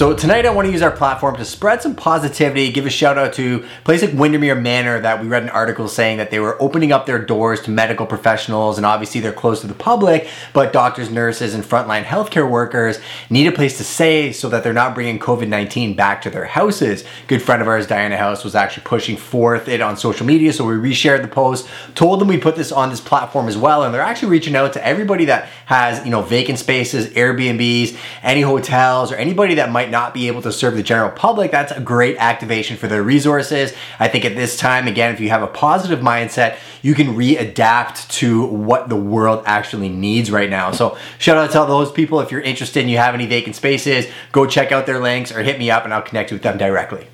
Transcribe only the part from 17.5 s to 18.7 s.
of ours, Diana House, was